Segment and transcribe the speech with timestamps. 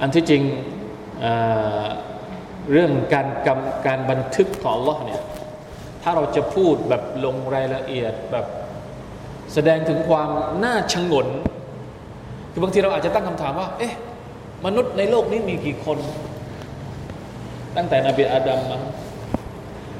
[0.00, 0.42] อันที่จริง
[2.72, 5.20] เรื่องการกำการบันทึกของ Allah เนี่ย
[6.02, 8.46] ถ้าเราจะพูดแบบลงรายละเอียดแบบ
[9.54, 10.28] แสดงถึงความ
[10.64, 11.26] น่าชงน
[12.52, 13.94] คือบางทีเราอาจจะตั้งคำถามว่า เอ๊ะ
[14.66, 15.98] มนุษย์ในโลกนี้มีกี่คน
[17.76, 18.78] ตั้งแต่นบีอาดัมมา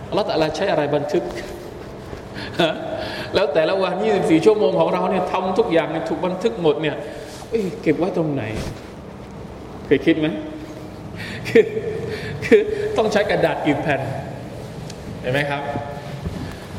[0.08, 1.24] อัลลอฮฺตะลาใช้อะไรบันทึก
[3.34, 6.96] แล้วแต่ละวัน 24 ชั่วโมงของเราเนี่ยทำทุกอย่างเนี่ยถูกบันทึกหมดเนี่ย
[7.82, 8.42] เก็บไว้ตรงไหน
[9.90, 10.28] เคยคิดไหม
[11.48, 11.64] คือ
[12.44, 12.60] คือ
[12.96, 14.00] ต้องใช้กระดาษกี่แผ่น
[15.20, 15.62] เห็นไหมครับ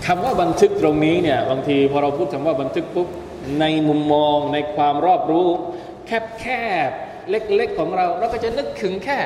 [0.05, 3.07] คำว่าบันทึกตรงนี้เนี่ยบางทีพอเราพูดคำว่าบันทึกปุ๊บ
[3.59, 5.47] ในมุมมองในความรอบรู้
[6.07, 6.45] แคบแค
[6.87, 6.89] บ
[7.29, 9.19] เล็กๆของเรา เราก็จะนึกถึงแค่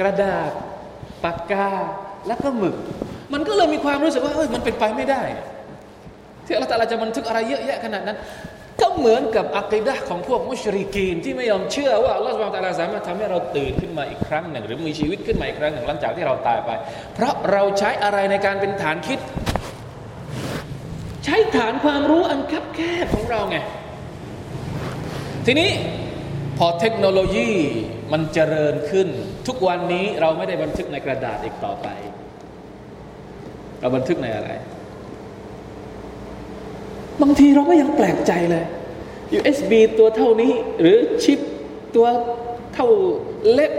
[0.00, 0.50] กระดาษ
[1.24, 1.70] ปากกา
[2.26, 2.76] แล้วก็หมึก
[3.32, 5.22] มันก็เลยมีความรู้สึกว่าเฮ้ยมันเป็นไปไม่ได้
[6.44, 8.18] ที่อัลลอฮฺจะบันทึกอะไรเยอะแยะขนาดนั้น
[8.98, 16.70] เหมือนกับอัคีดะของพวกมุชริกีนที่ไม่ยอมเชื่อว่าอัลลอฮฺสุบานตะลาสามารถทำให้เราตื่นขึ้นมาอีกครั้งหนึ่ง หรือมีชีวิตขึ้นมาอีกครั้งหนึ่งหลังจากที่เราตายไป
[17.14, 19.18] เพราะเราใช้อะไรในการเป็นฐานคิด
[21.24, 23.56] ใช้ฐานความรู้อันคับแคบของเราไง
[25.46, 25.70] ทีนี้
[26.58, 27.50] พอเทคโนโลยี
[28.12, 29.08] มันเจริญขึ้น
[29.46, 31.88] ทุกวันนี้เราไม่ได้บันทึกในกระดาษอีกต่อไป
[33.80, 34.50] เราบันทึกในอะไร
[37.22, 38.64] บางทีเราก็ยังแปลกใจเลย
[39.34, 41.40] USB ตัวเท่านี้ หรือชิป
[41.96, 42.06] ตัว
[42.74, 42.88] เท่า
[43.52, 43.72] เล็ก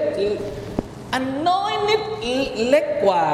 [1.14, 2.02] อันน้อยนิด
[2.68, 3.26] เล็กกว่า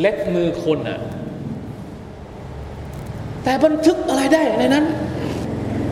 [0.00, 1.00] เล็กมือคนอะ
[3.44, 4.84] แต่บันทึกอะไรได้ในนั้น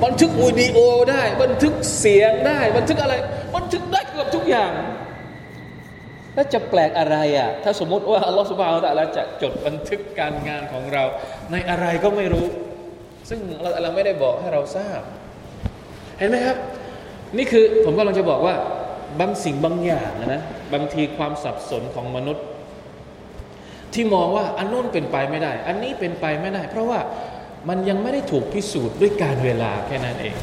[0.05, 0.79] บันทึกวิดีโอ
[1.11, 3.15] ได้ บันทึกเสียงได้ บันทึกอะไร
[3.57, 4.73] บันทึกได้เกือบทุกอย่าง
[6.35, 11.05] แล้วจะแปลกอะไรอะถ้าสมมติว่าอัลลอฮฺสุบฮานตะลาจะจดบันทึกการงานของเรา
[11.53, 12.47] ในอะไรก็ไม่รู้
[13.31, 13.41] ซึ่ง
[13.83, 15.01] เราไม่ได้บอกให้เราทราบ
[16.19, 16.57] เห็นไหมครับ
[17.37, 18.55] นี่คือผมกำลังจะบอกว่า
[19.21, 20.43] บางสิ่งบางอย่างนะ
[20.73, 22.45] บางทีความสับสนของมนุษย์
[23.95, 27.01] ที่มองว่าอันนู้นเป็นไปไม่ได้ อันนี้เป็นไปไม่ได้ เพราะว่า
[27.69, 30.37] มันยังไม่ได้ถูกพิสูจน์ด้วยการเวลาแค่นั้นเอง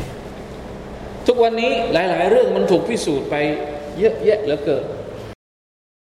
[1.27, 3.35] ทุกวันนี้หลาย ๆ เรื่องมันถูกพิสูจน์ไป
[3.99, 4.85] เยอะแยะเหลือเกิน